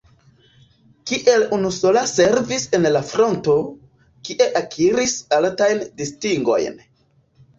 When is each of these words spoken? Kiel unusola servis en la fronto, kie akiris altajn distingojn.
Kiel 1.09 1.43
unusola 1.57 2.01
servis 2.11 2.63
en 2.77 2.87
la 2.95 3.03
fronto, 3.11 3.55
kie 4.29 4.47
akiris 4.61 5.13
altajn 5.39 5.85
distingojn. 6.01 6.83